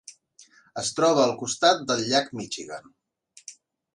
[0.81, 2.91] Es troba al costat del Llac Michigan.